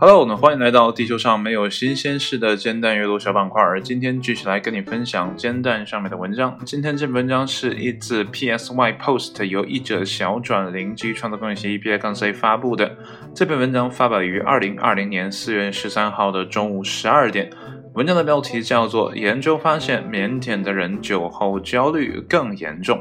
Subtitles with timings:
[0.00, 3.60] Hello，那欢迎来到地球上没有新鲜事的煎蛋阅读小板块。
[3.82, 6.56] 今天继续来跟你分享煎蛋上面的文章。
[6.64, 12.96] 今天这篇文章是一自 PSY Post 由译者小转零基创作公益协议 PI-C 发布的。
[13.34, 17.50] 这篇文章发表于二零二零年四月十三号的中午十二点。
[17.94, 22.96] 文章的标题叫做《研究发现，腼腆的人酒后焦虑更严重》。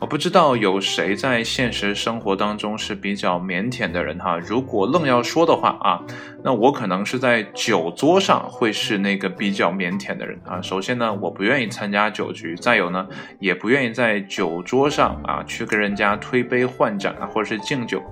[0.00, 4.38] 我不知道有谁在现实生活当中是比较腼腆的人哈。
[4.38, 6.00] 如果愣要说的话啊，
[6.42, 10.58] 那我可能是在酒桌上会是那个比较腼腆的人啊。
[10.62, 13.06] 首先呢，我不愿意参加酒局；再有呢，
[13.40, 18.02] 也不愿意在酒桌上啊去跟人家推杯换盏，或者是敬酒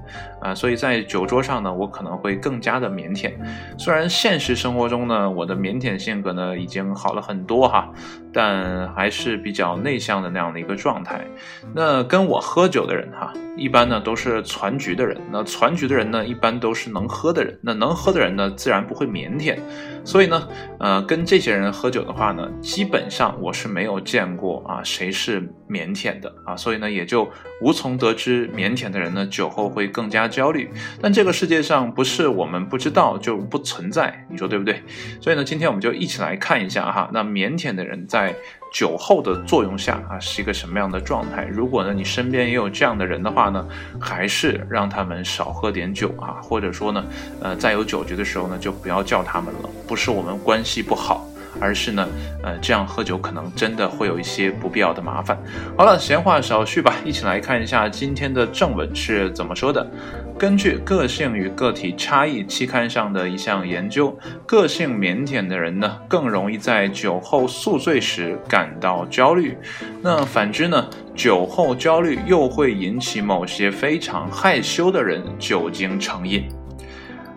[0.43, 0.55] 啊。
[0.55, 3.33] 所以在酒桌上呢，我可能会更加的腼腆。
[3.79, 7.91] 虽然现实生活中呢，我的腼腆性格呢已经好了很多哈，
[8.39, 11.27] 但还是比较内向的那样的一个状态。
[11.75, 15.21] 那跟我喝酒的人哈，一般呢都是攒局的人。
[15.33, 17.59] 那攒局的人呢，一般都是能喝的人。
[17.61, 19.59] 那能喝的人呢，自然不会腼腆。
[20.05, 26.57] 所以呢，呃，跟这些人喝酒的话呢，基本上我是没有见过啊谁是腼腆的啊。
[26.57, 27.29] 所以呢，也就
[27.61, 30.71] 无从得知腼腆的人呢酒后会更加焦虑。
[31.03, 34.81] 但这个世界上不是我们不知道就不存在，你说对不对？
[35.21, 38.28] 所以呢，今天我们就一起来看一下哈，那腼腆的人在。
[38.73, 41.45] 酒后的作用下啊，是一个什么样的状态？
[41.45, 43.67] 如果呢，你身边也有这样的人的话呢，
[44.01, 47.05] 还是让他们少喝点酒啊，或者说呢，
[47.41, 49.69] 呃，在有酒局的时候呢，就不要叫他们了。
[49.87, 51.27] 不是我们关系不好。
[51.61, 52.09] 而是呢，
[52.43, 55.39] 呃，这样喝酒可能真的会有一些不必要的麻烦。
[55.77, 59.87] 好了，闲话少叙吧，一起来看一下今天的正文是怎么说的。
[60.39, 64.17] 根据《个性与个体差异》期刊上的一项研究，
[64.47, 69.59] 个性腼腆的人呢，更容易在酒后宿醉时感到焦虑。
[70.01, 76.49] 那反之呢，酒后焦虑又会引起某些非常害羞的人酒精成瘾。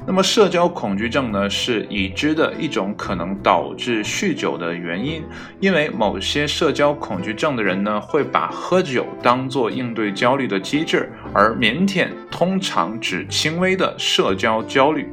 [0.07, 5.23] 那么，社交恐惧症呢，是已知的一种可能导致酗酒的原因。
[5.59, 15.07] 因为某些社交恐惧症的人呢，会把喝酒当做应对焦虑的机制，而腼腆通常指轻微的社交焦虑。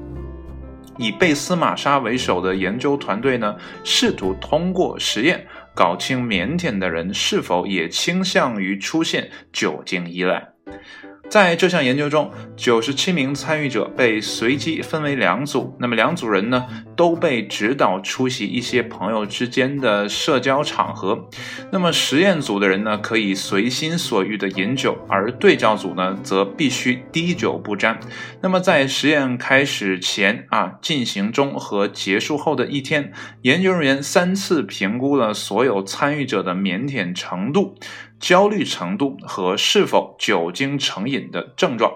[0.97, 3.55] 以贝斯玛莎为首的研究团队呢，
[3.85, 10.49] 试图通过实验搞清腼腆的人是否也倾向于出现酒精依赖。
[11.29, 15.77] 在这项研究中，九十七名参与者被随机分为两组。
[15.79, 16.67] 那么两组人呢，
[16.97, 21.29] 都被指导出席一些朋友之间的社交场合。
[21.71, 28.01] 那么实验组的人呢，可以随心所欲的饮酒，而对照组呢，则必须滴酒不沾。
[28.41, 33.13] 那么在实验开始前啊、进行中和结束后的一天，
[33.43, 37.75] 研究人员三次评估了所有参与者的腼腆程度。
[38.21, 41.93] 焦虑程度和是否酒精成瘾的症状，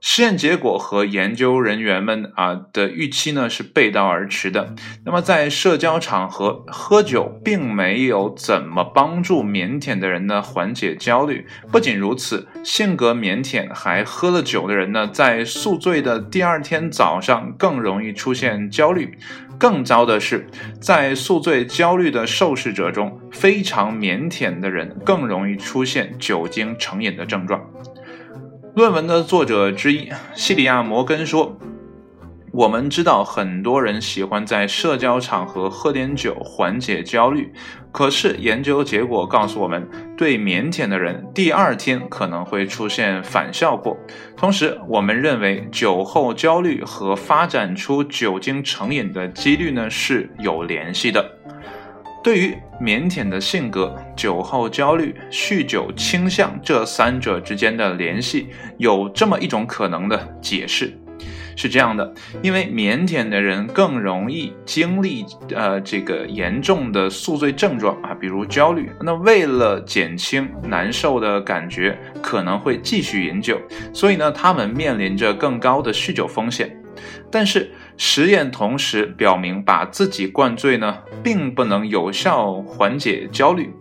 [0.00, 4.74] 实验结果和研究人员们啊的预期呢是背道而驰的。
[5.04, 11.46] 那么在社交场合喝酒并没有怎么帮助腼腆的人呢缓解焦虑。
[11.72, 19.18] 不仅如此，性格腼腆还喝了酒的人呢，在宿醉的第二天早上更容易出现焦虑。
[19.58, 20.46] 更糟的是，
[20.80, 27.60] 在宿醉焦虑的受试者中，非常腼腆的人更容易出现酒精成瘾的症状。
[28.74, 31.56] 论文的作者之一西里亚·摩根说。
[32.52, 37.52] 我们知道很多人喜欢在社交场合喝点酒缓解焦虑，
[37.92, 43.94] 可是研究结果告诉我们，对腼腆的人第二天可能会出现反效果。
[44.34, 51.22] 同时，我们认为酒后焦虑和发展出酒精成瘾的几率呢是有联系的。
[52.24, 60.92] 对于腼腆的性格、酒后焦虑、酗酒倾向这三者之间的联系，有这么一种可能的解释。
[61.56, 65.24] 是这样的，因为腼腆的人更容易经历
[65.54, 68.90] 呃这个严重的宿醉症状啊，比如焦虑。
[69.00, 73.58] 那为了减轻难受的感觉，可能会继续饮酒，
[73.92, 76.76] 所以呢，他们面临着更高的酗酒风险。
[77.30, 83.72] 但是实验同时表明，把自己灌醉呢，并不能有效缓解焦虑。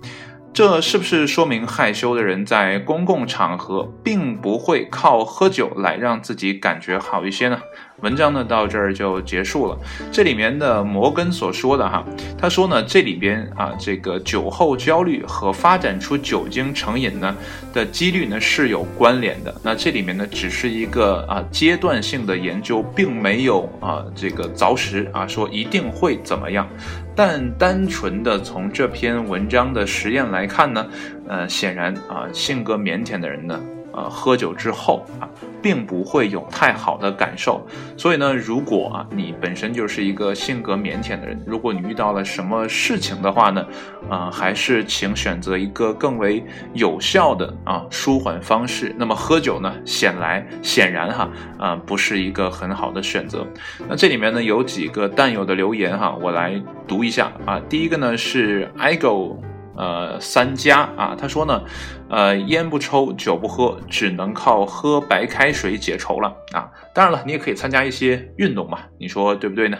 [0.55, 7.59] 这是不是说明害羞的人在公共场合并不会靠喝酒来让自己感觉好一些呢？
[7.97, 9.77] 文章呢到这儿就结束了。
[10.13, 12.05] 这里面的摩根所说的哈，
[12.37, 17.35] 他说呢，这里边啊，这个酒后焦虑和发展出酒精成瘾呢
[17.73, 19.53] 的几率呢是有关联的。
[19.61, 26.65] 那这里面呢只是一个啊阶段性的研究，并没有啊这个凿实啊说一定会怎么样。
[27.15, 30.85] 但单纯的从这篇文章的实验来看呢，
[31.27, 33.59] 呃，显然啊性格腼腆的人呢。
[33.95, 35.29] 呃喝酒之后啊，
[35.61, 37.65] 并不会有太好的感受。
[37.97, 43.65] 所以呢，如果啊你本身就是一个性格腼腆的人，如果你遇到了什么事情的话呢，
[44.09, 46.43] 啊，还是请选择一个更为
[46.73, 48.93] 有效的啊舒缓方式。
[48.97, 53.47] 那么喝酒呢，显来显然哈啊不是一个很好的选择。
[53.87, 57.61] 那这里面呢有几个弹友的留言哈，我来读一下啊。
[57.69, 59.37] 第一个呢是 igo。
[59.77, 61.63] 呃，三家啊，他说呢，
[62.09, 66.71] 呃，烟不抽，酒不喝，只能靠喝白开水解愁了啊。
[66.93, 69.77] 当然了，你也可以参加一些运动嘛，你说对不对呢？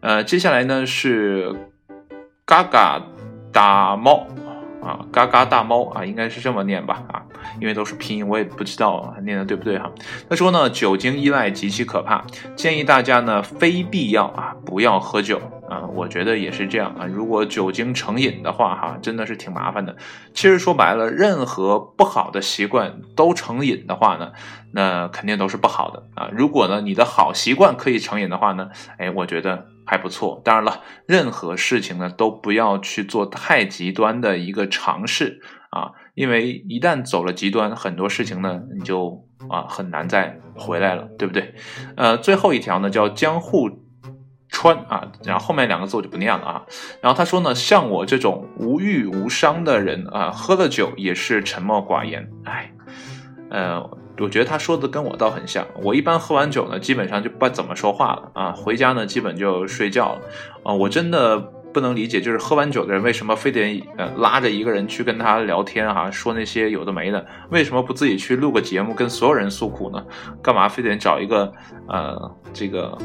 [0.00, 1.70] 呃，接下来呢是
[2.44, 3.02] 嘎嘎
[3.52, 4.26] 大猫
[4.82, 7.22] 啊，嘎嘎大猫啊，应该是这么念吧啊，
[7.60, 9.90] 因为都是拼音，我也不知道念的对不对哈。
[10.28, 15.40] 他说呢，酒精依赖极其可怕，建议大家呢非必要啊不要喝酒。
[15.94, 17.06] 我觉得也是这样啊。
[17.06, 19.96] 如果酒精成瘾的话，哈，真的是挺麻烦的。
[20.34, 24.32] 其实说白了，任何不好的习惯都成瘾的话呢，
[24.72, 26.28] 那肯定都是不好的啊。
[26.32, 30.42] 如果呢，你的好习惯可以成瘾的话呢，哎，我觉得还不错。
[30.44, 41.54] 当然了，任何事情呢，都不要去做太极端的一个尝试啊，因为一旦走了极端，很多事情呢，你就啊很难再回来了，对不对？
[41.96, 43.83] 呃，最后一条呢，叫江户。
[44.54, 46.62] 川啊，然后后面两个字我就不念了啊。
[47.02, 52.30] 然后他说呢，像我这种无欲无伤的人啊，喝了酒也是沉默寡言。
[52.44, 52.72] 哎，
[53.50, 53.82] 呃，
[54.18, 55.66] 我觉得他说的跟我倒很像。
[55.82, 60.20] 我一般喝完酒呢，基本上就不怎么说话了啊，回家呢基本就睡觉了
[60.62, 60.72] 啊。
[60.72, 61.36] 我真的
[61.72, 70.06] 不能理解，就是喝完酒的人为什么非得呃拉着一个人去跟他聊天哈，说那些有的没的，为什么不自己去录个节目跟所有人诉苦呢？
[70.40, 71.52] 干嘛非得找一个
[71.88, 72.96] 呃这个？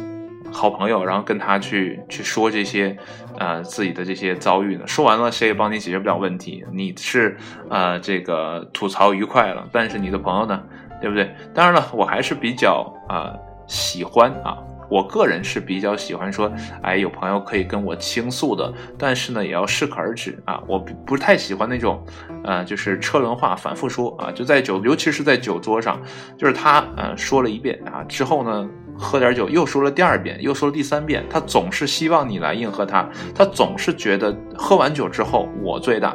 [0.51, 2.96] 好朋友，然后跟他去去说这些，
[3.38, 4.88] 呃，自己的这些遭遇呢。
[4.88, 6.63] 说完了，谁也帮你解决不了问题。
[6.72, 7.38] 你是
[7.69, 10.62] 呃这个吐槽愉快了，但是你的朋友呢，
[11.01, 11.34] 对不对？
[11.54, 13.34] 当然了，我还是比较啊
[13.68, 14.57] 喜欢啊。
[14.90, 20.60] 我个人是比较喜欢说，哎，有朋友可以跟我倾诉的，但是呢，也要适可而止啊。
[20.68, 22.04] 我不太喜欢那种，
[22.44, 26.02] 呃，就是车轮话反复说啊，就在酒，尤其是在酒桌上，
[26.36, 28.68] 就是他呃说了一遍啊，之后呢，
[29.00, 36.13] 喝点酒又说了第二遍，又说了第三遍，他总是希望你来应和他，他总是觉得喝完酒之后我最大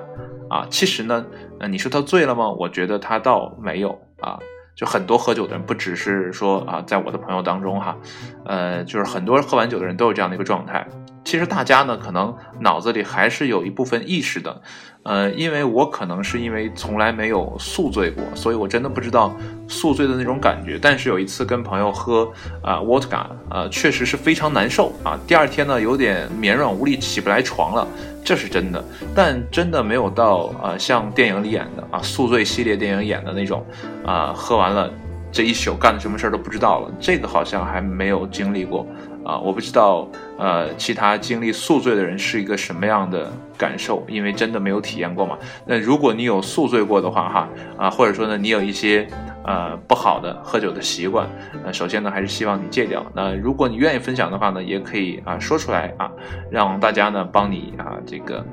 [0.51, 0.67] 啊。
[0.69, 1.25] 其实呢，
[1.61, 2.51] 呃，你说他醉了吗？
[2.51, 4.39] 我觉得他倒没有啊。
[4.77, 7.97] 就很多喝酒的人，不只是说啊，在我的朋友当中哈，
[8.45, 10.87] 呃，就是很多喝完酒的人都有这样的一个状态。
[11.25, 14.61] 其实大家呢，可能脑子里还是有一部分意识的，
[15.05, 19.35] 呃，因为我可能是因为从来没有宿醉过，所以我真的不知道
[19.67, 20.79] 宿醉的那种感觉。
[20.81, 22.31] 但是有一次跟朋友喝
[22.63, 25.19] 啊，vodka，呃，确实是非常难受啊。
[25.27, 27.89] 第二天呢，有点绵软无力，起不来床了，
[28.23, 28.85] 这是真的。
[29.15, 33.65] 但真的没有到啊，像电影里演的啊，宿醉系列电影演的那种
[34.05, 34.91] 啊，喝完了
[35.35, 38.87] 这一宿干的什么事儿都不知道了，这个好像还没有经历过。
[39.25, 40.07] 啊，我不知道，
[40.39, 45.37] 呃，其他经历宿醉的人是一个什么样的感受，因为真的没有体验过嘛。
[45.67, 49.09] 那如果你有宿醉过的话，哈，啊，或者说呢，你有一些
[49.45, 51.29] 呃不好的喝酒的习惯，
[51.65, 53.05] 那首先呢，还是希望你戒掉。
[53.13, 56.13] 那如果你愿意分享的话呢，也可以啊说出来啊，
[56.49, 58.45] 让大家呢帮你啊这个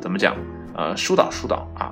[0.00, 0.36] 怎么讲，
[0.76, 1.90] 呃疏导疏导啊。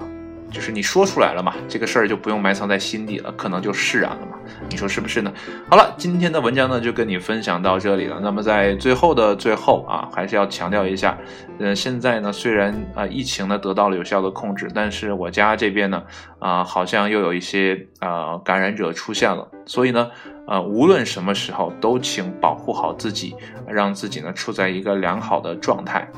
[0.50, 4.38] 就是你说出来了嘛，这个事儿就不用埋藏在心底了，可能就释然了嘛。
[4.70, 5.32] 你说是不是呢？
[5.68, 8.18] 好了，今天的文章呢就跟你分享到这里了。
[8.20, 11.16] 那么在最后的最后啊，还是要强调一下，
[11.58, 16.02] 呃，现在呢虽然啊疫情呢得到了有效的控制，但是我家这边呢
[16.38, 20.10] 啊好像又有一些啊感染者出现了，所以呢
[20.46, 23.34] 呃无论什么时候都请保护好自己，
[23.66, 26.08] 让自己呢处在一个良好的状态。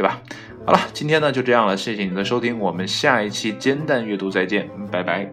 [0.00, 0.18] 对吧？
[0.64, 5.30] 好了，今天呢就这样了，谢谢你的收听，我们下一期煎蛋阅读再见，拜拜。